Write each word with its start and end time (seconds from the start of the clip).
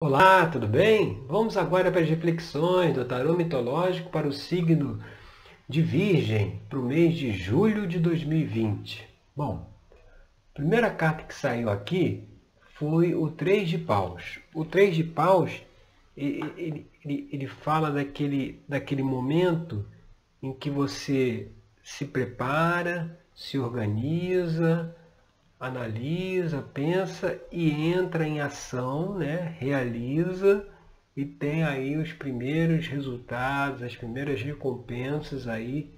Olá, 0.00 0.46
tudo 0.46 0.68
bem? 0.68 1.24
Vamos 1.26 1.56
agora 1.56 1.90
para 1.90 2.00
as 2.00 2.08
reflexões 2.08 2.94
do 2.94 3.04
tarô 3.04 3.34
mitológico 3.34 4.08
para 4.10 4.28
o 4.28 4.32
signo 4.32 5.02
de 5.68 5.82
Virgem 5.82 6.62
para 6.68 6.78
o 6.78 6.84
mês 6.84 7.16
de 7.16 7.32
julho 7.32 7.84
de 7.84 7.98
2020. 7.98 9.04
Bom, 9.34 9.68
a 9.90 10.54
primeira 10.54 10.88
carta 10.88 11.24
que 11.24 11.34
saiu 11.34 11.68
aqui 11.68 12.28
foi 12.74 13.12
o 13.12 13.28
Três 13.28 13.68
de 13.68 13.76
Paus. 13.76 14.38
O 14.54 14.64
Três 14.64 14.94
de 14.94 15.02
Paus, 15.02 15.64
ele, 16.16 16.88
ele, 17.04 17.28
ele 17.32 17.48
fala 17.48 17.90
daquele, 17.90 18.62
daquele 18.68 19.02
momento 19.02 19.84
em 20.40 20.52
que 20.52 20.70
você 20.70 21.50
se 21.82 22.04
prepara, 22.04 23.18
se 23.34 23.58
organiza, 23.58 24.94
analisa, 25.58 26.62
pensa 26.62 27.40
e 27.50 27.70
entra 27.92 28.26
em 28.26 28.40
ação, 28.40 29.18
né? 29.18 29.56
realiza 29.58 30.66
e 31.16 31.24
tem 31.24 31.64
aí 31.64 31.96
os 31.96 32.12
primeiros 32.12 32.86
resultados, 32.86 33.82
as 33.82 33.96
primeiras 33.96 34.40
recompensas 34.40 35.48
aí 35.48 35.92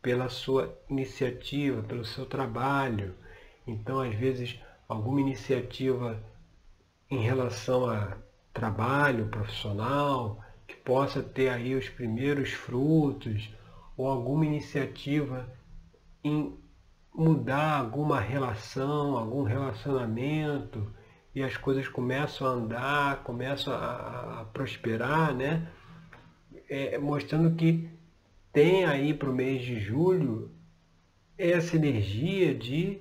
pela 0.00 0.28
sua 0.28 0.78
iniciativa, 0.88 1.82
pelo 1.82 2.04
seu 2.04 2.24
trabalho. 2.26 3.14
Então, 3.66 4.00
às 4.00 4.14
vezes, 4.14 4.56
alguma 4.88 5.20
iniciativa 5.20 6.22
em 7.10 7.18
relação 7.18 7.90
a 7.90 8.16
trabalho 8.54 9.26
profissional 9.28 10.40
que 10.66 10.76
possa 10.76 11.22
ter 11.22 11.48
aí 11.48 11.74
os 11.74 11.88
primeiros 11.88 12.52
frutos 12.52 13.52
ou 13.96 14.06
alguma 14.06 14.46
iniciativa 14.46 15.52
em 16.22 16.56
mudar 17.16 17.78
alguma 17.78 18.20
relação, 18.20 19.16
algum 19.16 19.42
relacionamento, 19.42 20.86
e 21.34 21.42
as 21.42 21.56
coisas 21.56 21.88
começam 21.88 22.46
a 22.46 22.50
andar, 22.50 23.22
começam 23.22 23.72
a, 23.72 24.40
a 24.40 24.44
prosperar, 24.44 25.34
né? 25.34 25.68
É, 26.68 26.98
mostrando 26.98 27.54
que 27.56 27.88
tem 28.52 28.84
aí 28.84 29.14
para 29.14 29.30
o 29.30 29.34
mês 29.34 29.62
de 29.62 29.78
julho 29.78 30.50
essa 31.38 31.76
energia 31.76 32.54
de 32.54 33.00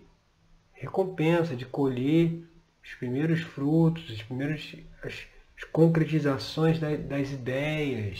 recompensa, 0.73 1.55
de 1.55 1.65
colher 1.65 2.43
os 2.83 2.93
primeiros 2.95 3.41
frutos, 3.41 4.11
as 4.11 4.21
primeiras 4.21 4.75
as, 5.01 5.25
as 5.57 5.63
concretizações 5.71 6.79
da, 6.79 6.95
das 6.95 7.31
ideias, 7.31 8.19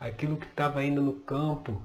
aquilo 0.00 0.36
que 0.36 0.46
estava 0.46 0.80
ainda 0.80 1.00
no 1.00 1.14
campo 1.14 1.82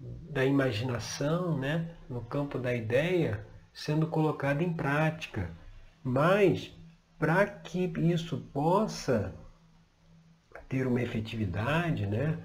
da 0.00 0.44
imaginação, 0.44 1.58
né, 1.58 1.94
no 2.12 2.20
campo 2.22 2.58
da 2.58 2.74
ideia, 2.74 3.44
sendo 3.72 4.06
colocada 4.06 4.62
em 4.62 4.72
prática. 4.72 5.50
Mas, 6.04 6.70
para 7.18 7.46
que 7.46 7.92
isso 7.98 8.38
possa 8.52 9.34
ter 10.68 10.86
uma 10.86 11.02
efetividade, 11.02 12.06
né, 12.06 12.38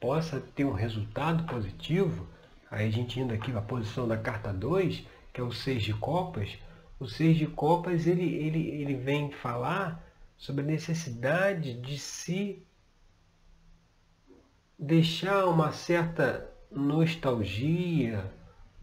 possa 0.00 0.40
ter 0.40 0.64
um 0.64 0.72
resultado 0.72 1.44
positivo, 1.44 2.26
aí 2.70 2.88
a 2.88 2.90
gente 2.90 3.18
indo 3.18 3.32
aqui 3.32 3.50
na 3.50 3.62
posição 3.62 4.06
da 4.06 4.16
carta 4.16 4.52
2, 4.52 5.06
que 5.32 5.40
é 5.40 5.44
o 5.44 5.52
seis 5.52 5.82
de 5.82 5.94
copas, 5.94 6.58
o 6.98 7.06
seis 7.06 7.36
de 7.36 7.46
copas 7.46 8.06
ele, 8.06 8.34
ele, 8.34 8.68
ele 8.68 8.94
vem 8.94 9.30
falar 9.30 10.04
sobre 10.36 10.62
a 10.62 10.66
necessidade 10.66 11.74
de 11.74 11.98
se 11.98 12.62
deixar 14.78 15.46
uma 15.46 15.72
certa 15.72 16.50
nostalgia, 16.70 18.30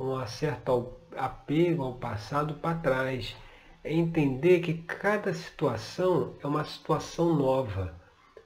um 0.02 0.28
certo 0.28 0.94
apego 1.16 1.84
ao 1.84 1.94
passado 1.94 2.56
para 2.56 2.78
trás. 2.78 3.36
É 3.84 3.94
entender 3.94 4.60
que 4.60 4.74
cada 4.74 5.34
situação 5.34 6.36
é 6.42 6.48
uma 6.48 6.64
situação 6.64 7.36
nova. 7.36 7.94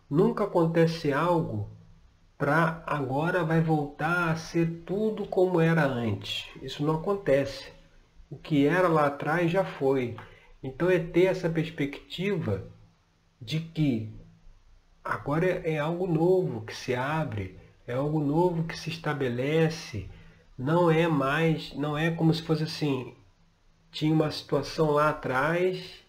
Nunca 0.10 0.46
acontece 0.46 1.12
algo 1.12 1.70
para 2.38 2.84
agora 2.86 3.44
vai 3.44 3.62
voltar 3.62 4.32
a 4.32 4.36
ser 4.36 4.84
tudo 4.86 5.26
como 5.26 5.60
era 5.60 5.86
antes. 5.86 6.50
Isso 6.62 6.86
não 6.86 6.96
acontece. 6.96 7.72
O 8.30 8.38
que 8.38 8.66
era 8.66 8.88
lá 8.88 9.08
atrás 9.08 9.50
já 9.50 9.64
foi. 9.64 10.18
Então 10.62 10.90
é 10.90 11.00
ter 11.00 11.26
essa 11.26 11.50
perspectiva 11.50 12.64
de 13.40 13.60
que 13.60 14.12
agora 15.04 15.46
é 15.46 15.78
algo 15.78 16.08
novo 16.08 16.62
que 16.62 16.76
se 16.76 16.96
abre, 16.96 17.58
é 17.88 17.94
algo 17.94 18.20
novo 18.20 18.64
que 18.64 18.78
se 18.78 18.90
estabelece, 18.90 20.10
não 20.58 20.90
é 20.90 21.08
mais, 21.08 21.74
não 21.76 21.98
é 21.98 22.10
como 22.12 22.34
se 22.34 22.42
fosse 22.42 22.64
assim, 22.64 23.14
tinha 23.92 24.14
uma 24.14 24.32
situação 24.32 24.92
lá 24.92 25.10
atrás 25.10 26.04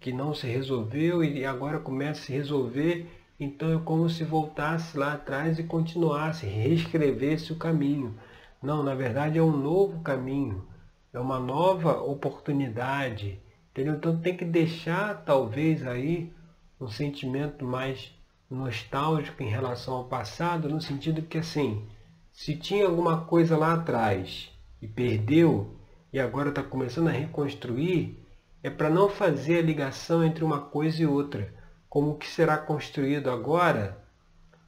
que 0.00 0.12
não 0.12 0.34
se 0.34 0.46
resolveu 0.46 1.22
e 1.22 1.44
agora 1.44 1.78
começa 1.78 2.20
a 2.20 2.24
se 2.24 2.32
resolver, 2.32 3.06
então 3.38 3.74
é 3.74 3.82
como 3.82 4.08
se 4.08 4.24
voltasse 4.24 4.96
lá 4.96 5.14
atrás 5.14 5.58
e 5.58 5.64
continuasse, 5.64 6.46
reescrevesse 6.46 7.52
o 7.52 7.56
caminho. 7.56 8.14
Não, 8.62 8.82
na 8.82 8.94
verdade 8.94 9.38
é 9.38 9.42
um 9.42 9.56
novo 9.56 10.00
caminho, 10.00 10.66
é 11.12 11.18
uma 11.18 11.38
nova 11.38 12.00
oportunidade, 12.00 13.38
entendeu? 13.70 13.94
Então 13.94 14.18
tem 14.18 14.36
que 14.36 14.44
deixar 14.44 15.24
talvez 15.24 15.86
aí 15.86 16.32
um 16.80 16.88
sentimento 16.88 17.64
mais 17.64 18.12
nostálgico 18.50 19.42
em 19.42 19.48
relação 19.48 19.94
ao 19.94 20.04
passado, 20.04 20.68
no 20.68 20.80
sentido 20.80 21.22
que 21.22 21.38
assim, 21.38 21.86
se 22.34 22.56
tinha 22.56 22.84
alguma 22.84 23.24
coisa 23.24 23.56
lá 23.56 23.74
atrás 23.74 24.50
e 24.82 24.88
perdeu 24.88 25.78
e 26.12 26.18
agora 26.18 26.48
está 26.48 26.64
começando 26.64 27.06
a 27.06 27.12
reconstruir, 27.12 28.20
é 28.60 28.68
para 28.68 28.90
não 28.90 29.08
fazer 29.08 29.58
a 29.58 29.62
ligação 29.62 30.22
entre 30.22 30.44
uma 30.44 30.60
coisa 30.60 31.00
e 31.00 31.06
outra. 31.06 31.54
Como 31.88 32.10
o 32.10 32.18
que 32.18 32.26
será 32.26 32.58
construído 32.58 33.30
agora 33.30 34.04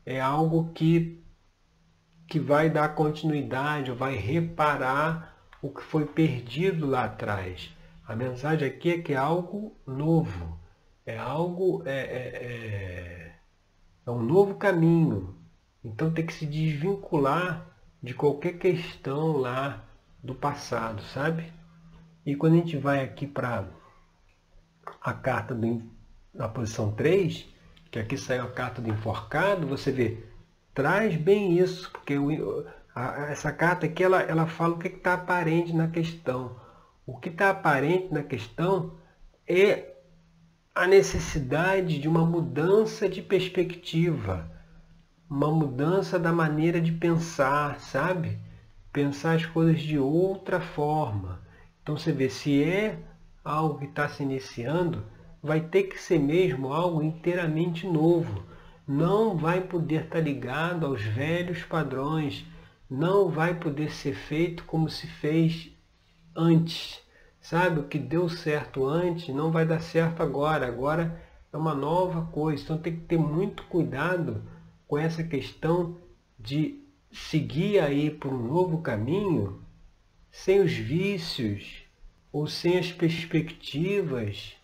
é 0.05 0.21
algo 0.21 0.73
que, 0.73 1.21
que 2.29 2.39
vai 2.39 2.71
dar 2.71 2.95
continuidade, 2.95 3.91
vai 3.91 4.15
reparar 4.15 5.37
o 5.61 5.69
que 5.69 5.83
foi 5.83 6.07
perdido 6.07 6.87
lá 6.87 7.05
atrás. 7.07 7.75
A 8.07 8.15
mensagem 8.15 8.69
aqui 8.69 8.93
é 8.93 9.03
que 9.03 9.13
é 9.13 9.17
algo 9.17 9.77
novo, 9.85 10.57
é 11.05 11.19
algo 11.19 11.83
é, 11.85 11.99
é, 11.99 12.45
é 12.45 13.27
é 14.07 14.11
um 14.13 14.23
novo 14.23 14.55
caminho. 14.55 15.36
Então 15.87 16.11
tem 16.11 16.27
que 16.27 16.35
se 16.35 16.45
desvincular 16.45 17.65
de 18.03 18.13
qualquer 18.13 18.59
questão 18.59 19.37
lá 19.37 19.85
do 20.21 20.35
passado, 20.35 21.01
sabe? 21.15 21.53
E 22.25 22.35
quando 22.35 22.55
a 22.55 22.57
gente 22.57 22.77
vai 22.77 23.05
aqui 23.05 23.25
para 23.25 23.69
a 25.01 25.13
carta 25.13 25.55
do, 25.55 25.81
na 26.35 26.49
posição 26.49 26.91
3, 26.91 27.47
que 27.89 28.01
aqui 28.01 28.19
saiu 28.19 28.43
a 28.43 28.51
carta 28.51 28.83
do 28.83 28.91
enforcado, 28.91 29.69
você 29.69 29.93
vê, 29.93 30.25
traz 30.75 31.15
bem 31.15 31.57
isso, 31.57 31.89
porque 31.93 32.19
o, 32.19 32.67
a, 32.93 33.31
essa 33.31 33.53
carta 33.53 33.87
aqui 33.87 34.03
ela, 34.03 34.21
ela 34.23 34.49
fala 34.49 34.75
o 34.75 34.79
que 34.79 34.89
está 34.89 35.15
aparente 35.15 35.73
na 35.73 35.87
questão. 35.87 36.57
O 37.07 37.17
que 37.17 37.29
está 37.29 37.51
aparente 37.51 38.13
na 38.13 38.25
questão 38.25 38.99
é 39.47 39.95
a 40.75 40.89
necessidade 40.89 42.01
de 42.01 42.09
uma 42.09 42.27
mudança 42.27 43.09
de 43.09 43.23
perspectiva, 43.23 44.56
uma 45.29 45.51
mudança 45.51 46.19
da 46.19 46.33
maneira 46.33 46.81
de 46.81 46.93
pensar, 46.93 47.81
sabe? 47.81 48.39
Pensar 48.93 49.35
as 49.35 49.47
coisas 49.47 49.81
de 49.81 49.99
outra 49.99 50.61
forma. 50.61 51.41
Então 51.83 51.97
você 51.97 52.13
vê, 52.13 52.29
se 52.29 52.63
é 52.63 52.99
algo 53.45 53.79
que 53.79 53.87
está 53.87 54.09
se 54.09 54.23
iniciando, 54.23 55.05
vai 55.43 55.61
ter 55.61 55.85
que 55.85 55.99
ser 56.01 56.19
mesmo 56.19 56.73
algo 56.73 57.03
inteiramente 57.03 57.87
novo. 57.87 58.45
Não 58.87 59.37
vai 59.37 59.61
poder 59.61 60.05
estar 60.05 60.19
tá 60.19 60.21
ligado 60.21 60.87
aos 60.87 61.03
velhos 61.03 61.63
padrões, 61.65 62.45
não 62.89 63.29
vai 63.29 63.55
poder 63.55 63.91
ser 63.93 64.15
feito 64.15 64.65
como 64.65 64.89
se 64.89 65.07
fez 65.07 65.71
antes 66.35 67.05
Sabe, 67.47 67.79
o 67.79 67.85
que 67.85 67.97
deu 67.97 68.29
certo 68.29 68.85
antes 68.85 69.33
não 69.33 69.53
vai 69.53 69.65
dar 69.65 69.79
certo 69.79 70.21
agora. 70.21 70.67
Agora 70.67 71.23
é 71.53 71.57
uma 71.57 71.77
nova 71.77 72.23
coisa. 72.33 72.61
Então 72.61 72.77
tem 72.77 72.97
que 72.97 73.03
ter 73.03 73.19
muito 73.19 73.63
cuidado 73.69 74.43
com 74.87 74.99
essa 74.99 75.23
questão 75.23 75.97
de 76.39 76.81
seguir 77.13 77.81
aí 77.81 78.11
por 78.11 78.33
um 78.33 78.47
novo 78.47 78.83
caminho 78.83 79.63
sem 80.31 80.61
os 80.61 80.73
vícios 80.73 81.83
ou 82.33 82.47
sem 82.47 82.79
as 82.79 82.93
perspectivas 82.93 84.55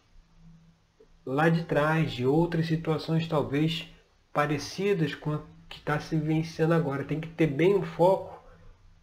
lá 1.24 1.48
de 1.48 1.64
trás 1.64 2.12
de 2.12 2.26
outras 2.26 2.66
situações 2.66 3.26
talvez 3.26 3.88
parecidas 4.32 5.14
com 5.14 5.32
a 5.32 5.40
que 5.72 5.78
está 5.78 5.98
se 5.98 6.14
vivenciando 6.14 6.74
agora. 6.74 7.02
Tem 7.02 7.18
que 7.18 7.28
ter 7.28 7.46
bem 7.46 7.74
o 7.74 7.82
foco, 7.82 8.44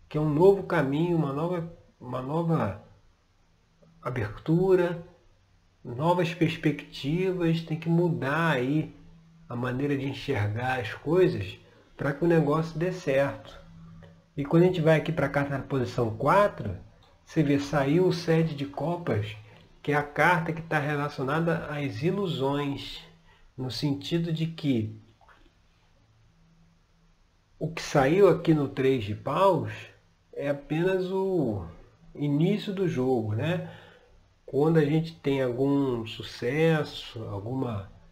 que 0.07 0.18
é 0.18 0.21
um 0.21 0.31
novo 0.31 0.63
caminho, 0.63 1.18
uma 1.18 1.33
nova, 1.33 1.74
uma 2.00 2.21
nova 2.21 2.83
abertura, 4.00 5.04
novas 5.83 6.31
perspectivas, 6.33 7.62
tem 7.63 7.80
que 7.80 7.89
mudar 7.89 8.51
aí 8.51 8.94
a 9.50 9.56
maneira 9.56 9.98
de 9.98 10.07
enxergar 10.07 10.80
as 10.80 10.94
coisas 10.94 11.57
para 11.98 12.13
que 12.13 12.24
o 12.24 12.28
negócio 12.28 12.78
dê 12.78 12.92
certo. 12.92 13.60
E 14.38 14.46
quando 14.46 14.63
a 14.63 14.66
gente 14.68 14.80
vai 14.80 14.96
aqui 14.96 15.12
para 15.12 15.25
a 15.25 15.30
carta 15.30 15.57
na 15.57 15.63
posição 15.63 16.16
4, 16.16 16.78
você 17.25 17.44
vê, 17.44 17.60
saiu 17.60 18.07
o 18.07 18.13
sete 18.13 18.56
de 18.56 18.66
copas, 18.66 19.36
que 19.81 19.92
é 19.92 19.96
a 19.96 20.04
carta 20.04 20.54
que 20.54 20.62
está 20.62 20.80
relacionada 20.80 21.66
às 21.66 22.04
ilusões. 22.04 23.04
no 23.57 23.69
sentido 23.69 24.31
de 24.31 24.48
que 24.48 24.98
o 27.60 27.68
que 27.69 27.81
saiu 27.81 28.30
aqui 28.30 28.54
no 28.54 28.69
3 28.69 29.04
de 29.04 29.16
paus 29.16 29.69
é 30.31 30.48
apenas 30.48 31.12
o 31.12 31.66
início 32.16 32.74
do 32.74 32.88
jogo, 32.88 33.36
né? 33.36 33.69
Quando 34.45 34.78
a 34.78 34.86
gente 34.86 35.13
tem 35.16 35.42
algum 35.42 36.06
sucesso, 36.07 37.22
algum 37.25 37.57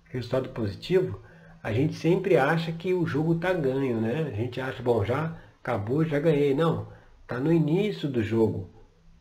resultado 0.09 0.49
positivo, 0.49 1.21
a 1.61 1.73
gente 1.73 1.95
sempre 1.95 2.37
acha 2.37 2.71
que 2.71 2.93
o 2.93 3.05
jogo 3.05 3.35
está 3.35 3.51
ganho, 3.53 3.99
né? 3.99 4.29
A 4.31 4.35
gente 4.35 4.61
acha, 4.61 4.81
bom, 4.81 5.03
já 5.03 5.37
acabou, 5.59 6.05
já 6.05 6.19
ganhei. 6.19 6.53
Não, 6.53 6.87
está 7.21 7.39
no 7.39 7.51
início 7.51 8.07
do 8.07 8.23
jogo. 8.23 8.69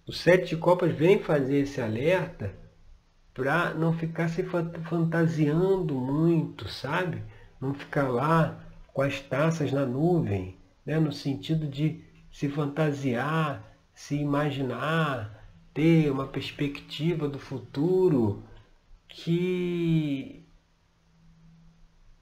O 0.07 0.13
Sete 0.13 0.51
de 0.51 0.57
Copas 0.57 0.93
vem 0.93 1.19
fazer 1.19 1.59
esse 1.59 1.81
alerta 1.81 2.55
para 3.35 3.75
não 3.75 3.93
ficar 3.93 4.29
se 4.29 4.45
fantasiando 4.45 5.95
muito, 5.95 6.69
sabe? 6.69 7.23
Não 7.61 7.75
ficar 7.75 8.09
lá 8.09 8.65
com 8.95 9.03
as 9.03 9.21
taças 9.21 9.73
na 9.73 9.85
nuvem, 9.85 10.57
né? 10.87 10.99
no 10.99 11.13
sentido 11.13 11.67
de 11.67 12.03
se 12.31 12.49
fantasiar, 12.49 13.77
se 13.93 14.15
imaginar, 14.15 15.45
ter 15.75 16.11
uma 16.11 16.27
perspectiva 16.27 17.29
do 17.29 17.39
futuro 17.39 18.43
que 19.09 20.46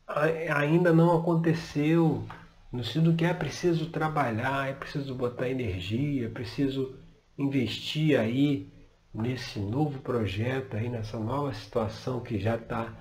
ainda 0.07 0.93
não 0.93 1.17
aconteceu, 1.19 2.25
no 2.71 2.85
sentido 2.85 3.15
que 3.15 3.25
é 3.25 3.33
preciso 3.33 3.91
trabalhar, 3.91 4.69
é 4.69 4.73
preciso 4.73 5.15
botar 5.15 5.49
energia, 5.49 6.27
é 6.27 6.31
preciso 6.31 6.99
investir 7.39 8.19
aí 8.19 8.73
nesse 9.13 9.59
novo 9.59 10.01
projeto, 10.01 10.77
aí 10.77 10.89
nessa 10.89 11.19
nova 11.19 11.55
situação 11.55 12.21
que 12.21 12.39
já 12.39 12.57
está 12.57 12.93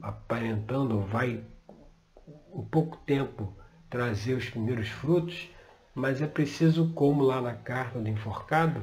aparentando, 0.00 1.00
vai 1.00 1.44
um 2.52 2.64
pouco 2.64 2.96
tempo 2.98 3.56
trazer 3.88 4.34
os 4.34 4.48
primeiros 4.48 4.88
frutos, 4.88 5.48
mas 5.94 6.22
é 6.22 6.26
preciso, 6.26 6.92
como 6.92 7.22
lá 7.22 7.40
na 7.40 7.54
carta 7.54 7.98
do 7.98 8.08
enforcado, 8.08 8.82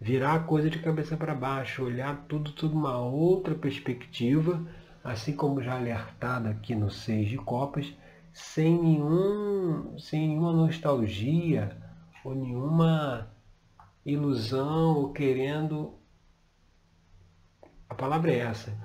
virar 0.00 0.34
a 0.34 0.40
coisa 0.40 0.70
de 0.70 0.78
cabeça 0.78 1.16
para 1.16 1.34
baixo, 1.34 1.84
olhar 1.84 2.24
tudo, 2.26 2.52
tudo 2.52 2.76
uma 2.76 2.98
outra 2.98 3.54
perspectiva, 3.54 4.66
assim 5.12 5.34
como 5.34 5.62
já 5.62 5.74
alertado 5.74 6.48
aqui 6.48 6.74
no 6.74 6.90
Seis 6.90 7.28
de 7.28 7.36
Copas, 7.36 7.92
sem 8.32 8.80
nenhum, 8.80 9.98
sem 9.98 10.28
nenhuma 10.28 10.52
nostalgia 10.52 11.76
ou 12.24 12.34
nenhuma 12.34 13.30
ilusão 14.04 14.96
ou 14.96 15.12
querendo 15.12 15.98
a 17.88 17.94
palavra 17.94 18.30
é 18.30 18.38
essa, 18.38 18.76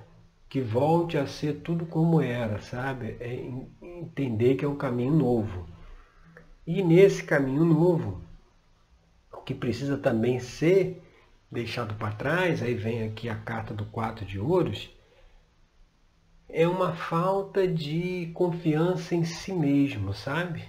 que 0.48 0.62
volte 0.62 1.18
a 1.18 1.28
ser 1.28 1.62
tudo 1.62 1.86
como 1.86 2.22
era, 2.22 2.60
sabe? 2.62 3.18
É 3.20 3.34
entender 3.82 4.56
que 4.56 4.64
é 4.64 4.68
um 4.68 4.78
caminho 4.78 5.14
novo. 5.14 5.68
E 6.66 6.82
nesse 6.82 7.24
caminho 7.24 7.66
novo, 7.66 8.22
o 9.32 9.38
que 9.42 9.54
precisa 9.54 9.98
também 9.98 10.40
ser 10.40 11.04
deixado 11.52 11.96
para 11.96 12.16
trás, 12.16 12.64
aí 12.64 12.74
vem 12.74 13.04
aqui 13.04 13.28
a 13.28 13.36
carta 13.36 13.74
do 13.74 13.86
quatro 13.86 14.26
de 14.26 14.40
ouros, 14.40 14.90
é 16.56 16.68
uma 16.68 16.94
falta 16.94 17.68
de 17.68 18.30
confiança 18.36 19.16
em 19.16 19.26
si 19.26 19.52
mesmo, 19.52 20.14
sabe? 20.14 20.64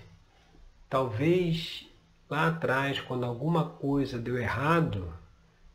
Talvez 0.88 1.86
lá 2.28 2.48
atrás, 2.48 3.02
quando 3.02 3.26
alguma 3.26 3.68
coisa 3.68 4.18
deu 4.18 4.38
errado, 4.38 5.12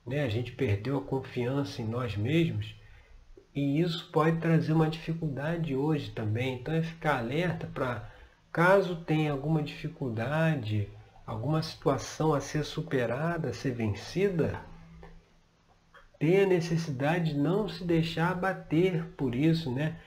né, 0.04 0.24
a 0.24 0.28
gente 0.28 0.52
perdeu 0.52 0.98
a 0.98 1.02
confiança 1.04 1.84
em 1.84 1.88
nós 1.88 2.18
mesmos, 2.18 2.74
e 3.54 3.80
isso 3.80 4.10
pode 4.12 4.38
trazer 4.38 4.74
uma 4.74 4.90
dificuldade 4.90 5.76
hoje 5.76 6.10
também. 6.10 6.56
Então 6.56 6.74
é 6.74 6.82
ficar 6.82 7.20
alerta 7.20 7.70
para 7.72 8.10
caso 8.52 8.96
tenha 8.96 9.32
alguma 9.32 9.62
dificuldade, 9.62 10.90
alguma 11.24 11.62
situação 11.62 12.34
a 12.34 12.42
ser 12.42 12.64
superada, 12.64 13.50
a 13.50 13.54
ser 13.54 13.76
vencida, 13.76 14.60
ter 16.20 16.44
a 16.44 16.48
necessidade 16.48 17.34
de 17.34 17.40
não 17.40 17.70
se 17.70 17.86
deixar 17.86 18.32
abater 18.32 19.06
por 19.16 19.34
isso, 19.34 19.72
né? 19.72 19.98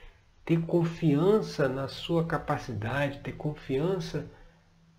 Ter 0.44 0.60
confiança 0.60 1.68
na 1.68 1.88
sua 1.88 2.26
capacidade, 2.26 3.20
ter 3.20 3.32
confiança 3.32 4.26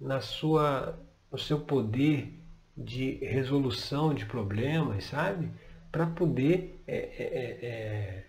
na 0.01 0.19
sua, 0.19 0.99
no 1.31 1.37
seu 1.37 1.59
poder 1.59 2.33
de 2.75 3.15
resolução 3.23 4.13
de 4.13 4.25
problemas, 4.25 5.05
sabe? 5.05 5.51
Para 5.91 6.07
poder 6.07 6.81
é, 6.87 6.95
é, 6.95 7.23
é, 7.23 7.65
é, 7.65 8.25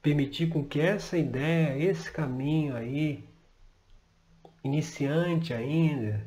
permitir 0.00 0.48
com 0.48 0.64
que 0.64 0.80
essa 0.80 1.18
ideia, 1.18 1.76
esse 1.76 2.10
caminho 2.12 2.76
aí, 2.76 3.24
iniciante 4.62 5.52
ainda, 5.52 6.24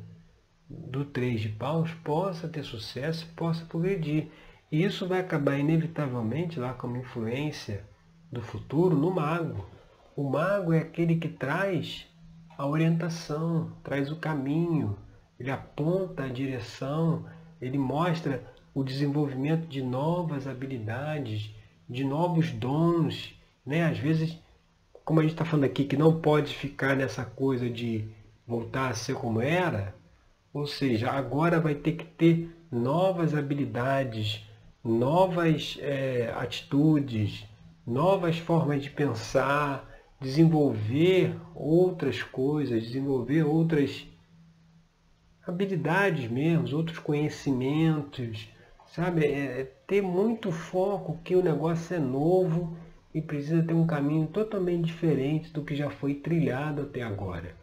do 0.68 1.04
três 1.04 1.40
de 1.40 1.48
paus, 1.48 1.90
possa 2.04 2.46
ter 2.46 2.62
sucesso, 2.62 3.26
possa 3.34 3.64
progredir. 3.64 4.28
E 4.70 4.82
isso 4.82 5.08
vai 5.08 5.20
acabar 5.20 5.58
inevitavelmente 5.58 6.60
lá 6.60 6.74
como 6.74 6.98
influência 6.98 7.84
do 8.30 8.42
futuro 8.42 8.94
no 8.94 9.10
mago. 9.10 9.64
O 10.14 10.28
mago 10.28 10.72
é 10.72 10.80
aquele 10.80 11.16
que 11.16 11.28
traz 11.28 12.06
a 12.56 12.66
orientação, 12.66 13.72
traz 13.82 14.10
o 14.10 14.16
caminho, 14.16 14.98
ele 15.40 15.50
aponta 15.50 16.24
a 16.24 16.28
direção, 16.28 17.24
ele 17.60 17.78
mostra 17.78 18.42
o 18.74 18.84
desenvolvimento 18.84 19.66
de 19.66 19.80
novas 19.80 20.46
habilidades, 20.46 21.50
de 21.88 22.04
novos 22.04 22.50
dons. 22.50 23.34
Né? 23.64 23.84
Às 23.84 23.98
vezes, 23.98 24.38
como 25.04 25.20
a 25.20 25.22
gente 25.22 25.32
está 25.32 25.44
falando 25.44 25.64
aqui, 25.64 25.84
que 25.84 25.96
não 25.96 26.20
pode 26.20 26.54
ficar 26.54 26.94
nessa 26.94 27.24
coisa 27.24 27.70
de 27.70 28.06
voltar 28.46 28.90
a 28.90 28.94
ser 28.94 29.14
como 29.14 29.40
era, 29.40 29.94
ou 30.52 30.66
seja, 30.66 31.10
agora 31.10 31.60
vai 31.60 31.74
ter 31.74 31.92
que 31.92 32.04
ter 32.04 32.50
novas 32.70 33.34
habilidades, 33.34 34.47
novas 34.84 35.78
é, 35.80 36.32
atitudes, 36.36 37.44
novas 37.86 38.38
formas 38.38 38.82
de 38.82 38.90
pensar, 38.90 39.88
desenvolver 40.20 41.34
outras 41.54 42.22
coisas, 42.22 42.82
desenvolver 42.82 43.44
outras 43.44 44.06
habilidades 45.46 46.30
mesmo, 46.30 46.76
outros 46.76 46.98
conhecimentos, 46.98 48.48
sabe? 48.86 49.24
É, 49.24 49.60
é 49.60 49.64
ter 49.86 50.02
muito 50.02 50.52
foco 50.52 51.18
que 51.24 51.34
o 51.34 51.42
negócio 51.42 51.96
é 51.96 51.98
novo 51.98 52.76
e 53.14 53.22
precisa 53.22 53.62
ter 53.62 53.74
um 53.74 53.86
caminho 53.86 54.26
totalmente 54.26 54.84
diferente 54.84 55.52
do 55.52 55.64
que 55.64 55.74
já 55.74 55.88
foi 55.90 56.14
trilhado 56.14 56.82
até 56.82 57.02
agora. 57.02 57.56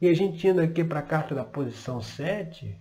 E 0.00 0.08
a 0.08 0.14
gente 0.14 0.46
indo 0.46 0.60
aqui 0.60 0.84
para 0.84 1.00
a 1.00 1.02
carta 1.02 1.34
da 1.34 1.44
posição 1.44 2.00
7, 2.00 2.76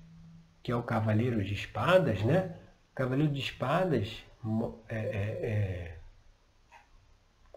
que 0.61 0.71
é 0.71 0.75
o 0.75 0.83
Cavaleiro 0.83 1.43
de 1.43 1.53
Espadas, 1.53 2.21
né? 2.23 2.55
Cavaleiro 2.97 3.31
de 3.31 3.39
Espadas 3.39 4.25
é, 4.89 4.95
é, 4.95 4.99
é, 4.99 5.97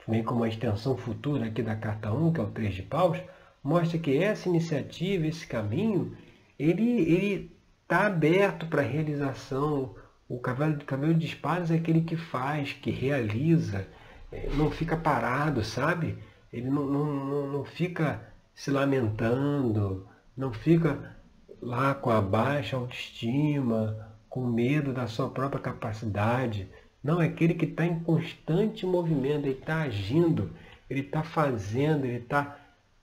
vem 0.07 0.23
como 0.23 0.41
uma 0.41 0.49
extensão 0.49 0.99
futura 0.99 1.47
aqui 1.47 1.63
da 1.63 1.75
carta 1.75 2.13
1, 2.13 2.35
que 2.35 2.41
é 2.41 2.43
o 2.43 2.51
3 2.51 2.75
de 2.75 2.83
paus, 2.83 3.19
mostra 3.65 3.99
que 3.99 4.23
essa 4.23 4.51
iniciativa, 4.51 5.27
esse 5.27 5.47
caminho, 5.47 6.15
ele 6.59 7.51
está 7.83 8.05
aberto 8.05 8.67
para 8.67 8.83
realização. 8.83 9.95
O 10.29 10.39
cavalo, 10.39 10.77
cavalo 10.85 11.15
de 11.15 11.25
espadas 11.25 11.71
é 11.71 11.77
aquele 11.77 12.03
que 12.03 12.19
faz, 12.19 12.75
que 12.75 12.91
realiza, 12.91 13.89
é, 14.31 14.47
não 14.51 14.71
fica 14.71 14.95
parado, 14.95 15.65
sabe? 15.65 16.19
Ele 16.53 16.69
não, 16.69 16.85
não, 16.85 17.47
não 17.51 17.65
fica 17.65 18.31
se 18.55 18.71
lamentando, 18.71 20.07
não 20.37 20.53
fica 20.53 21.17
lá 21.63 21.95
com 21.95 22.11
a 22.11 22.21
baixa 22.21 22.77
autoestima, 22.77 24.10
com 24.31 24.47
medo 24.47 24.93
da 24.93 25.09
sua 25.09 25.29
própria 25.29 25.61
capacidade. 25.61 26.69
Não, 27.03 27.21
é 27.21 27.27
aquele 27.27 27.55
que 27.55 27.65
está 27.65 27.85
em 27.85 27.99
constante 28.01 28.87
movimento, 28.87 29.47
ele 29.47 29.59
está 29.59 29.83
agindo, 29.83 30.53
ele 30.89 31.01
está 31.01 31.23
fazendo, 31.25 32.05
ele 32.07 32.19
está 32.19 32.57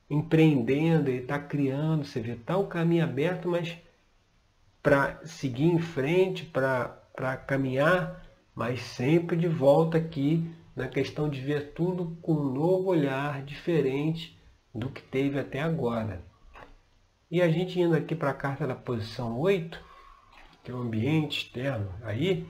empreendendo, 0.10 1.10
ele 1.10 1.22
está 1.22 1.38
criando, 1.38 2.06
você 2.06 2.22
vê, 2.22 2.32
está 2.32 2.58
o 2.58 2.68
caminho 2.68 3.04
aberto, 3.04 3.50
mas 3.50 3.78
para 4.82 5.20
seguir 5.26 5.66
em 5.66 5.80
frente, 5.80 6.46
para 6.46 7.38
caminhar, 7.46 8.26
mas 8.56 8.82
sempre 8.82 9.36
de 9.36 9.48
volta 9.48 9.98
aqui 9.98 10.50
na 10.74 10.88
questão 10.88 11.28
de 11.28 11.42
ver 11.42 11.74
tudo 11.74 12.18
com 12.22 12.34
um 12.34 12.54
novo 12.54 12.90
olhar 12.90 13.44
diferente 13.44 14.40
do 14.74 14.90
que 14.90 15.02
teve 15.02 15.40
até 15.40 15.60
agora. 15.60 16.22
E 17.30 17.42
a 17.42 17.50
gente 17.50 17.80
indo 17.80 17.96
aqui 17.96 18.16
para 18.16 18.30
a 18.30 18.36
carta 18.36 18.66
da 18.66 18.76
posição 18.76 19.38
8, 19.40 19.87
que 20.68 20.72
é 20.72 20.76
o 20.76 20.82
ambiente 20.82 21.46
externo 21.46 21.90
aí, 22.04 22.46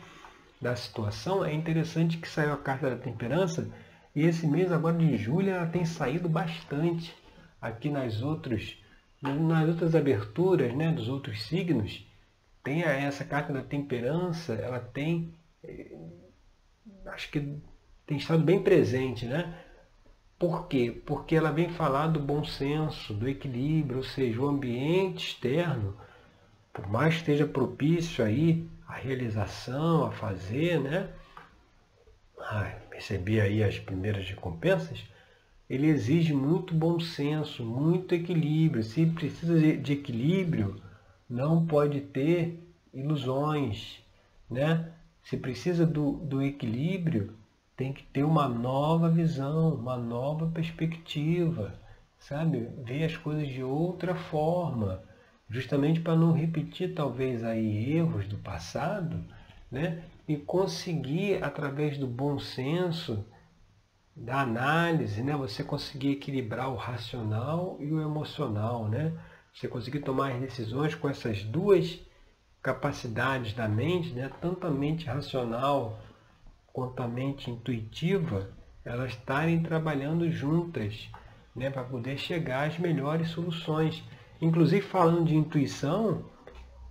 da 0.59 0.75
situação, 0.75 1.45
é 1.45 1.53
interessante 1.53 2.17
que 2.17 2.27
saiu 2.27 2.51
a 2.51 2.57
carta 2.57 2.89
da 2.89 2.95
temperança, 2.95 3.69
e 4.15 4.23
esse 4.23 4.47
mês 4.47 4.71
agora 4.71 4.97
de 4.97 5.15
julho 5.17 5.51
ela 5.51 5.67
tem 5.67 5.85
saído 5.85 6.27
bastante 6.27 7.15
aqui 7.61 7.91
nas 7.91 8.23
outras, 8.23 8.75
nas 9.21 9.69
outras 9.69 9.93
aberturas 9.93 10.73
né, 10.73 10.91
dos 10.91 11.07
outros 11.07 11.43
signos, 11.43 12.07
tem 12.63 12.81
essa 12.81 13.23
carta 13.23 13.53
da 13.53 13.61
temperança, 13.61 14.55
ela 14.55 14.79
tem, 14.79 15.31
eh, 15.63 15.95
acho 17.05 17.29
que 17.29 17.55
tem 18.07 18.17
estado 18.17 18.43
bem 18.43 18.63
presente, 18.63 19.27
né? 19.27 19.55
Por 20.39 20.67
quê? 20.67 21.03
Porque 21.05 21.35
ela 21.35 21.51
vem 21.51 21.69
falar 21.69 22.07
do 22.07 22.19
bom 22.19 22.43
senso, 22.43 23.13
do 23.13 23.29
equilíbrio, 23.29 23.97
ou 23.97 24.03
seja, 24.03 24.41
o 24.41 24.47
ambiente 24.47 25.27
externo, 25.27 25.95
por 26.77 26.87
mais 26.87 27.15
que 27.15 27.21
esteja 27.21 27.47
propício 27.47 28.23
aí 28.23 28.69
a 28.87 28.93
realização, 28.93 30.05
a 30.05 30.11
fazer, 30.11 30.79
né? 30.79 31.09
Receber 32.93 33.41
aí 33.41 33.63
as 33.63 33.79
primeiras 33.79 34.29
recompensas, 34.29 35.03
ele 35.67 35.87
exige 35.87 36.35
muito 36.35 36.75
bom 36.75 36.99
senso, 36.99 37.65
muito 37.65 38.13
equilíbrio. 38.13 38.83
Se 38.83 39.07
precisa 39.07 39.59
de 39.59 39.91
equilíbrio, 39.91 40.79
não 41.27 41.65
pode 41.65 41.99
ter 41.99 42.63
ilusões, 42.93 43.99
né? 44.47 44.91
Se 45.23 45.35
precisa 45.35 45.83
do, 45.83 46.11
do 46.11 46.43
equilíbrio, 46.43 47.33
tem 47.75 47.91
que 47.91 48.03
ter 48.03 48.23
uma 48.23 48.47
nova 48.47 49.09
visão, 49.09 49.73
uma 49.73 49.97
nova 49.97 50.45
perspectiva, 50.45 51.73
sabe? 52.19 52.69
Ver 52.83 53.05
as 53.05 53.17
coisas 53.17 53.47
de 53.47 53.63
outra 53.63 54.13
forma, 54.13 55.01
justamente 55.49 55.99
para 55.99 56.15
não 56.15 56.33
repetir 56.33 56.93
talvez 56.93 57.43
aí 57.43 57.95
erros 57.95 58.27
do 58.27 58.37
passado, 58.37 59.23
né? 59.71 60.03
E 60.27 60.35
conseguir 60.35 61.43
através 61.43 61.97
do 61.97 62.07
bom 62.07 62.37
senso, 62.37 63.25
da 64.15 64.41
análise, 64.41 65.21
né? 65.21 65.35
Você 65.37 65.63
conseguir 65.63 66.11
equilibrar 66.11 66.69
o 66.69 66.75
racional 66.75 67.77
e 67.79 67.91
o 67.91 68.01
emocional, 68.01 68.87
né? 68.87 69.13
Você 69.53 69.67
conseguir 69.67 70.01
tomar 70.01 70.33
as 70.33 70.39
decisões 70.39 70.93
com 70.93 71.09
essas 71.09 71.43
duas 71.43 71.99
capacidades 72.61 73.53
da 73.53 73.67
mente, 73.67 74.11
né? 74.11 74.29
tanto 74.41 74.67
a 74.67 74.69
mente 74.69 75.05
racional 75.05 75.99
quanto 76.73 77.01
a 77.01 77.07
mente 77.07 77.49
intuitiva, 77.49 78.49
elas 78.83 79.13
estarem 79.13 79.63
trabalhando 79.63 80.29
juntas 80.29 81.09
né? 81.55 81.69
para 81.69 81.83
poder 81.83 82.17
chegar 82.17 82.67
às 82.67 82.77
melhores 82.77 83.29
soluções. 83.29 84.03
Inclusive, 84.41 84.81
falando 84.81 85.25
de 85.25 85.35
intuição, 85.35 86.25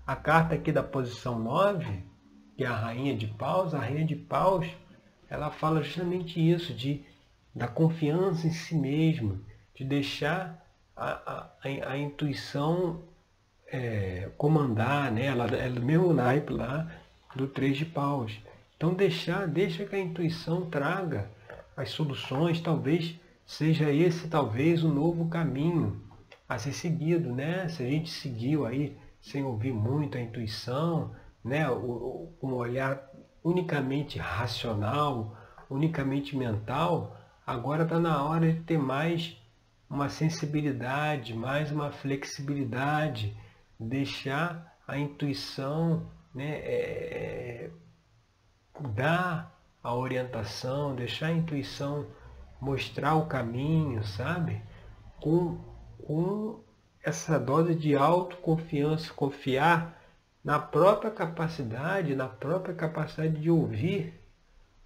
a 0.07 0.17
carta 0.17 0.55
aqui 0.55 0.73
da 0.73 0.83
posição 0.83 1.39
9, 1.39 2.03
que 2.57 2.65
é 2.65 2.67
a 2.67 2.77
Rainha 2.77 3.17
de 3.17 3.27
Paus, 3.27 3.75
a 3.75 3.79
Rainha 3.79 4.05
de 4.05 4.17
Paus, 4.17 4.67
ela 5.29 5.51
fala 5.51 5.83
justamente 5.83 6.41
isso, 6.41 6.73
de 6.75 7.05
da 7.55 7.67
confiança 7.67 8.47
em 8.47 8.53
si 8.53 8.75
mesmo, 8.75 9.41
de 9.75 9.83
deixar 9.83 10.63
a, 10.95 11.51
a, 11.65 11.91
a 11.93 11.99
intuição 11.99 13.01
é, 13.69 14.29
comandar, 14.37 15.11
né? 15.11 15.27
ela 15.27 15.47
do 15.47 15.81
mesmo 15.81 16.13
naipe 16.13 16.53
lá 16.53 16.91
do 17.35 17.47
três 17.47 17.79
de 17.79 17.87
paus. 17.87 18.39
Então 18.77 18.93
deixar, 18.93 19.49
deixa 19.49 19.87
que 19.87 19.97
a 19.97 19.99
intuição 19.99 20.69
traga 20.69 21.31
as 21.75 21.91
soluções, 21.91 22.61
talvez 22.61 23.19
seja 23.47 23.91
esse 23.91 24.29
talvez 24.29 24.83
o 24.83 24.89
novo 24.89 25.29
caminho 25.29 26.06
a 26.49 26.59
ser 26.59 26.73
seguido, 26.73 27.33
né? 27.33 27.69
Se 27.69 27.83
a 27.83 27.87
gente 27.87 28.11
seguiu 28.11 28.67
aí 28.67 28.97
sem 29.21 29.45
ouvir 29.45 29.73
muito 29.73 30.17
a 30.17 30.21
intuição, 30.21 31.15
né? 31.45 31.69
um 31.71 32.55
olhar 32.55 33.11
unicamente 33.43 34.19
racional, 34.19 35.37
unicamente 35.69 36.37
mental, 36.37 37.17
Agora 37.47 37.85
está 37.85 38.01
na 38.01 38.25
hora 38.25 38.53
de 38.53 38.59
ter 38.63 38.77
mais 38.77 39.37
uma 39.89 40.09
sensibilidade, 40.09 41.33
mais 41.33 41.71
uma 41.71 41.93
flexibilidade, 41.93 43.37
deixar 43.79 44.77
a 44.85 44.99
intuição 44.99 46.11
né, 46.35 46.59
é, 46.59 47.71
dar 48.97 49.57
a 49.81 49.95
orientação, 49.95 50.97
deixar 50.97 51.29
a 51.29 51.33
intuição 51.33 52.05
mostrar 52.61 53.15
o 53.15 53.27
caminho, 53.27 54.03
sabe? 54.03 54.61
Com, 55.21 55.61
com 56.07 56.61
essa 57.03 57.39
dose 57.39 57.75
de 57.75 57.97
autoconfiança, 57.97 59.13
confiar 59.13 60.01
na 60.43 60.59
própria 60.59 61.11
capacidade, 61.11 62.15
na 62.15 62.29
própria 62.29 62.75
capacidade 62.75 63.41
de 63.41 63.51
ouvir 63.51 64.15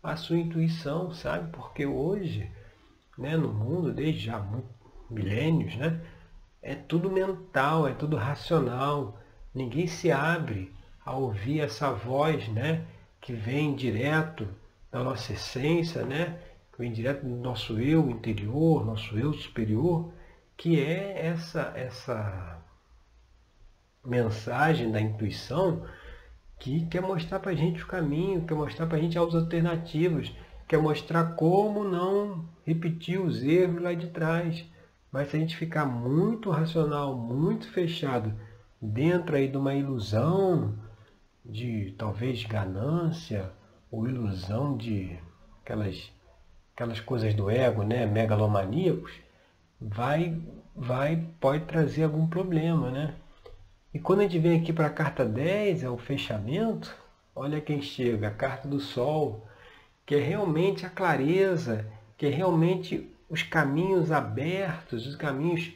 a 0.03 0.17
sua 0.17 0.39
intuição, 0.39 1.13
sabe? 1.13 1.53
Porque 1.53 1.85
hoje, 1.85 2.51
né, 3.19 3.37
no 3.37 3.53
mundo, 3.53 3.93
desde 3.93 4.27
já 4.27 4.43
milênios, 5.11 5.77
né, 5.77 6.01
é 6.63 6.75
tudo 6.75 7.11
mental, 7.11 7.87
é 7.87 7.93
tudo 7.93 8.17
racional. 8.17 9.19
Ninguém 9.55 9.87
se 9.87 10.11
abre 10.11 10.73
a 11.05 11.15
ouvir 11.15 11.61
essa 11.61 11.93
voz, 11.93 12.49
né, 12.49 12.87
que 13.21 13.35
vem 13.35 13.75
direto 13.75 14.49
da 14.91 15.05
nossa 15.05 15.35
essência, 15.35 16.03
né, 16.03 16.41
que 16.73 16.79
vem 16.79 16.91
direto 16.91 17.27
do 17.27 17.37
nosso 17.37 17.79
eu 17.79 18.09
interior, 18.09 18.87
nosso 18.87 19.19
eu 19.19 19.35
superior, 19.35 20.11
que 20.61 20.79
é 20.79 21.27
essa 21.27 21.73
essa 21.75 22.59
mensagem 24.05 24.93
da 24.93 25.01
intuição 25.01 25.87
que 26.59 26.85
quer 26.85 27.01
mostrar 27.01 27.41
para 27.41 27.53
a 27.53 27.55
gente 27.55 27.83
o 27.83 27.87
caminho, 27.87 28.45
quer 28.45 28.53
mostrar 28.55 28.87
para 28.87 28.99
a 28.99 29.01
gente 29.01 29.19
as 29.19 29.35
alternativas, 29.35 30.31
quer 30.69 30.77
mostrar 30.77 31.35
como 31.35 31.83
não 31.83 32.47
repetir 32.63 33.19
os 33.19 33.43
erros 33.43 33.81
lá 33.81 33.95
de 33.95 34.09
trás. 34.09 34.67
Mas 35.11 35.31
se 35.31 35.39
a 35.39 35.41
gente 35.41 35.57
ficar 35.57 35.87
muito 35.87 36.51
racional, 36.51 37.17
muito 37.17 37.67
fechado, 37.71 38.31
dentro 38.79 39.37
aí 39.37 39.49
de 39.49 39.57
uma 39.57 39.75
ilusão 39.75 40.75
de 41.43 41.95
talvez 41.97 42.45
ganância, 42.45 43.51
ou 43.91 44.07
ilusão 44.07 44.77
de 44.77 45.19
aquelas, 45.63 46.13
aquelas 46.75 47.01
coisas 47.01 47.33
do 47.33 47.49
ego, 47.49 47.83
né, 47.83 48.05
megalomaníacos, 48.05 49.11
vai, 49.81 50.41
vai, 50.75 51.25
pode 51.41 51.65
trazer 51.65 52.05
algum 52.05 52.27
problema, 52.27 52.91
né? 52.91 53.15
E 53.93 53.99
quando 53.99 54.21
a 54.21 54.23
gente 54.23 54.39
vem 54.39 54.61
aqui 54.61 54.73
para 54.73 54.87
a 54.87 54.91
carta 54.91 55.25
10, 55.25 55.83
é 55.83 55.91
o 55.91 55.99
fechamento, 55.99 56.95
olha 57.35 57.61
quem 57.61 57.83
chega, 57.83 58.29
a 58.29 58.35
carta 58.35 58.69
do 58.69 58.79
Sol, 58.79 59.47
que 60.07 60.15
é 60.15 60.21
realmente 60.21 60.87
a 60.87 60.91
clareza, 60.91 61.87
que 62.17 62.27
é 62.27 62.31
realmente 62.31 63.11
os 63.29 63.43
caminhos 63.43 64.13
abertos, 64.13 65.07
os 65.07 65.17
caminhos 65.17 65.73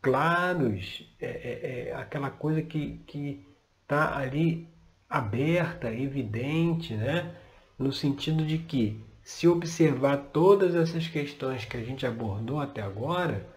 claros, 0.00 1.06
é, 1.20 1.26
é, 1.26 1.88
é 1.88 1.94
aquela 1.94 2.30
coisa 2.30 2.62
que 2.62 3.44
está 3.82 4.16
ali 4.16 4.68
aberta, 5.08 5.92
evidente, 5.92 6.94
né? 6.94 7.34
no 7.78 7.92
sentido 7.92 8.44
de 8.44 8.58
que 8.58 9.00
se 9.24 9.48
observar 9.48 10.18
todas 10.32 10.74
essas 10.74 11.08
questões 11.08 11.64
que 11.64 11.78
a 11.78 11.82
gente 11.82 12.06
abordou 12.06 12.60
até 12.60 12.82
agora, 12.82 13.48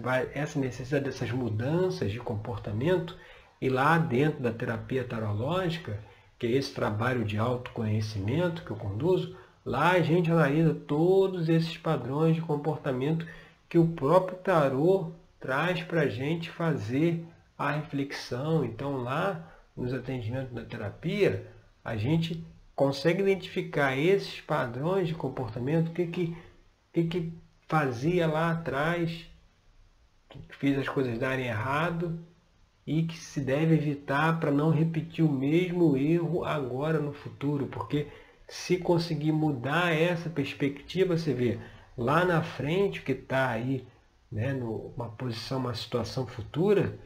vai 0.00 0.28
essa 0.34 0.58
necessidade 0.58 1.06
dessas 1.06 1.30
mudanças 1.30 2.12
de 2.12 2.18
comportamento 2.18 3.16
e 3.60 3.68
lá 3.70 3.96
dentro 3.96 4.42
da 4.42 4.52
terapia 4.52 5.04
tarológica, 5.04 5.98
que 6.38 6.46
é 6.46 6.50
esse 6.50 6.74
trabalho 6.74 7.24
de 7.24 7.38
autoconhecimento 7.38 8.62
que 8.62 8.72
eu 8.72 8.76
conduzo, 8.76 9.36
lá 9.64 9.92
a 9.92 10.02
gente 10.02 10.30
analisa 10.30 10.74
todos 10.74 11.48
esses 11.48 11.78
padrões 11.78 12.34
de 12.34 12.42
comportamento 12.42 13.26
que 13.68 13.78
o 13.78 13.88
próprio 13.88 14.36
tarô 14.36 15.12
traz 15.40 15.82
para 15.82 16.02
a 16.02 16.08
gente 16.08 16.50
fazer 16.50 17.24
a 17.56 17.70
reflexão. 17.70 18.64
Então 18.64 18.98
lá 18.98 19.48
nos 19.74 19.94
atendimentos 19.94 20.52
da 20.52 20.62
terapia, 20.62 21.46
a 21.82 21.96
gente 21.96 22.44
consegue 22.74 23.22
identificar 23.22 23.96
esses 23.96 24.40
padrões 24.40 25.08
de 25.08 25.14
comportamento, 25.14 25.88
o 25.88 25.92
que, 25.92 26.06
que, 26.06 26.36
que, 26.92 27.04
que 27.04 27.32
fazia 27.66 28.26
lá 28.26 28.50
atrás 28.52 29.26
que 30.28 30.56
fez 30.56 30.78
as 30.78 30.88
coisas 30.88 31.18
darem 31.18 31.46
errado 31.46 32.18
e 32.86 33.02
que 33.02 33.16
se 33.16 33.40
deve 33.40 33.74
evitar 33.74 34.40
para 34.40 34.50
não 34.50 34.70
repetir 34.70 35.24
o 35.24 35.30
mesmo 35.30 35.96
erro 35.96 36.44
agora 36.44 36.98
no 36.98 37.12
futuro, 37.12 37.66
porque 37.66 38.08
se 38.48 38.78
conseguir 38.78 39.32
mudar 39.32 39.94
essa 39.94 40.28
perspectiva, 40.28 41.16
você 41.16 41.32
vê 41.32 41.58
lá 41.96 42.24
na 42.24 42.42
frente 42.42 43.02
que 43.02 43.12
está 43.12 43.50
aí, 43.50 43.86
né, 44.30 44.52
numa 44.52 45.08
posição, 45.10 45.58
uma 45.58 45.74
situação 45.74 46.26
futura, 46.26 46.98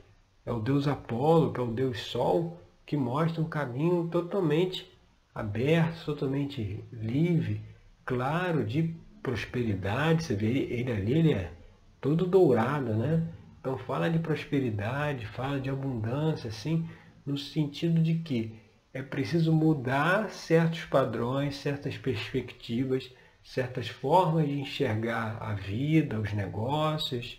é 0.45 0.53
o 0.53 0.61
Deus 0.61 0.89
Apolo, 0.89 1.53
que 1.53 1.61
é 1.61 1.63
o 1.63 1.73
Deus 1.73 2.01
Sol, 2.01 2.61
que 2.87 2.97
mostra 2.97 3.43
um 3.43 3.49
caminho 3.49 4.09
totalmente 4.09 4.91
aberto, 5.37 6.03
totalmente 6.07 6.83
livre, 6.91 7.61
claro, 8.07 8.65
de 8.65 8.95
prosperidade. 9.23 10.25
Você 10.25 10.35
vê 10.35 10.47
ele 10.47 10.91
ali, 10.91 11.13
ele 11.13 11.33
é 11.35 11.53
todo 12.01 12.27
dourado, 12.27 12.95
né? 12.95 13.23
Então 13.61 13.77
fala 13.77 14.09
de 14.09 14.19
prosperidade, 14.19 15.27
fala 15.27 15.61
de 15.61 15.69
abundância, 15.69 16.49
assim, 16.49 16.89
no 17.25 17.37
sentido 17.37 18.03
de 18.03 18.15
que 18.15 18.59
é 18.95 19.03
preciso 19.03 19.53
mudar 19.53 20.31
certos 20.31 20.87
padrões, 20.87 21.57
certas 21.57 21.99
perspectivas, 21.99 23.13
certas 23.45 23.89
formas 23.89 24.47
de 24.49 24.59
enxergar 24.59 25.37
a 25.39 25.53
vida, 25.53 26.19
os 26.19 26.33
negócios, 26.33 27.39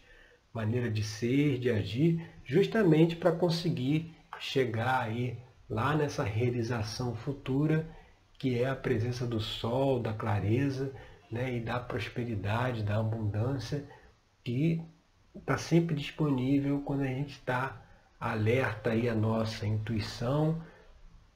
maneira 0.53 0.91
de 0.91 1.01
ser, 1.01 1.57
de 1.57 1.71
agir, 1.71 2.21
justamente 2.45 3.15
para 3.15 3.31
conseguir 3.31 4.13
chegar 4.39 5.01
aí 5.01 5.37
lá 5.69 5.95
nessa 5.95 6.23
realização 6.23 7.15
futura 7.15 7.87
que 8.37 8.61
é 8.61 8.69
a 8.69 8.75
presença 8.75 9.25
do 9.25 9.39
sol, 9.39 9.99
da 9.99 10.13
clareza, 10.13 10.93
né, 11.31 11.55
e 11.55 11.59
da 11.59 11.79
prosperidade, 11.79 12.83
da 12.83 12.99
abundância 12.99 13.87
que 14.43 14.81
está 15.35 15.57
sempre 15.57 15.95
disponível 15.95 16.81
quando 16.81 17.01
a 17.01 17.07
gente 17.07 17.31
está 17.31 17.81
alerta 18.19 18.91
aí 18.91 19.09
a 19.09 19.15
nossa 19.15 19.65
intuição, 19.65 20.61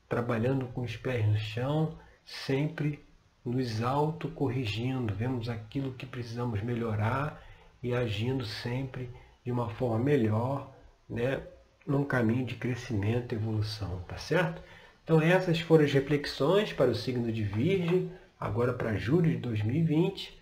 trabalhando 0.07 0.67
com 0.67 0.81
os 0.81 0.95
pés 0.95 1.27
no 1.27 1.37
chão, 1.37 1.97
sempre 2.25 3.03
nos 3.43 3.81
autocorrigindo, 3.81 5.13
vemos 5.13 5.49
aquilo 5.49 5.93
que 5.93 6.05
precisamos 6.05 6.61
melhorar 6.61 7.41
e 7.81 7.93
agindo 7.93 8.45
sempre 8.45 9.09
de 9.43 9.51
uma 9.51 9.69
forma 9.69 9.99
melhor, 9.99 10.71
né, 11.09 11.41
num 11.85 12.03
caminho 12.03 12.45
de 12.45 12.55
crescimento 12.55 13.33
e 13.33 13.35
evolução, 13.35 14.03
tá 14.07 14.17
certo? 14.17 14.61
Então 15.03 15.21
essas 15.21 15.59
foram 15.59 15.83
as 15.83 15.91
reflexões 15.91 16.71
para 16.71 16.91
o 16.91 16.95
signo 16.95 17.31
de 17.31 17.43
Virgem, 17.43 18.11
agora 18.39 18.73
para 18.73 18.95
julho 18.97 19.31
de 19.31 19.37
2020. 19.37 20.39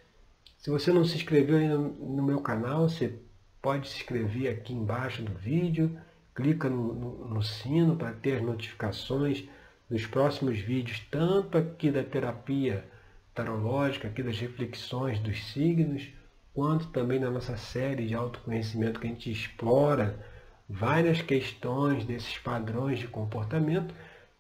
Se 0.57 0.69
você 0.69 0.91
não 0.91 1.05
se 1.05 1.15
inscreveu 1.15 1.57
ainda 1.57 1.77
no 1.77 2.21
meu 2.21 2.41
canal, 2.41 2.89
você 2.89 3.15
pode 3.61 3.87
se 3.87 3.97
inscrever 3.97 4.51
aqui 4.51 4.73
embaixo 4.73 5.21
do 5.21 5.33
vídeo, 5.33 5.97
clica 6.35 6.69
no, 6.69 6.93
no, 6.93 7.27
no 7.27 7.43
sino 7.43 7.95
para 7.95 8.13
ter 8.13 8.37
as 8.37 8.41
notificações 8.41 9.45
dos 9.89 10.05
próximos 10.05 10.59
vídeos, 10.59 11.01
tanto 11.09 11.57
aqui 11.57 11.89
da 11.89 12.03
terapia 12.03 12.85
tarológica, 13.33 14.07
aqui 14.07 14.21
das 14.21 14.37
reflexões 14.39 15.19
dos 15.19 15.43
signos, 15.51 16.09
quanto 16.53 16.87
também 16.87 17.19
na 17.19 17.31
nossa 17.31 17.57
série 17.57 18.05
de 18.05 18.13
autoconhecimento 18.13 18.99
que 18.99 19.07
a 19.07 19.09
gente 19.09 19.31
explora 19.31 20.19
várias 20.69 21.21
questões 21.21 22.05
desses 22.05 22.37
padrões 22.37 22.99
de 22.99 23.07
comportamento 23.07 23.93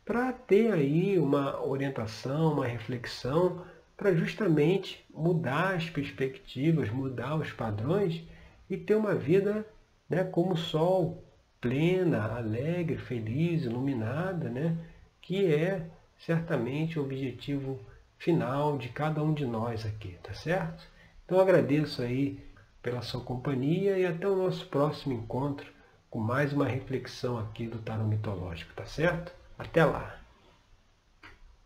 para 0.05 0.31
ter 0.31 0.71
aí 0.71 1.17
uma 1.17 1.65
orientação, 1.65 2.53
uma 2.53 2.67
reflexão 2.67 3.65
para 3.97 4.13
justamente 4.15 5.03
mudar 5.13 5.75
as 5.75 5.89
perspectivas, 5.89 6.89
mudar 6.89 7.35
os 7.35 7.51
padrões 7.51 8.23
e 8.69 8.77
ter 8.77 8.95
uma 8.95 9.15
vida 9.15 9.65
né, 10.07 10.23
como 10.23 10.53
o 10.53 10.57
sol, 10.57 11.23
plena, 11.59 12.23
alegre, 12.23 12.97
feliz, 12.97 13.63
iluminada, 13.63 14.49
né, 14.49 14.77
que 15.21 15.51
é 15.51 15.85
certamente 16.17 16.99
o 16.99 17.03
objetivo 17.03 17.79
final 18.17 18.77
de 18.77 18.89
cada 18.89 19.21
um 19.21 19.33
de 19.33 19.45
nós 19.45 19.85
aqui, 19.85 20.17
tá 20.23 20.33
certo? 20.33 20.87
Então 21.25 21.39
agradeço 21.39 22.01
aí 22.01 22.39
pela 22.81 23.01
sua 23.01 23.21
companhia 23.21 23.97
e 23.97 24.05
até 24.05 24.27
o 24.27 24.35
nosso 24.35 24.65
próximo 24.67 25.13
encontro 25.13 25.78
com 26.09 26.19
mais 26.19 26.53
uma 26.53 26.65
reflexão 26.65 27.37
aqui 27.37 27.67
do 27.67 27.79
Tarot 27.79 28.07
Mitológico, 28.07 28.73
tá 28.73 28.85
certo? 28.85 29.31
Até 29.57 29.85
lá! 29.85 30.18